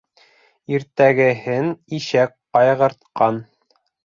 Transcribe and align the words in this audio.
Иртәгеһен 0.77 1.69
ишәк 1.99 2.35
ҡайғыртҡан. 2.59 3.41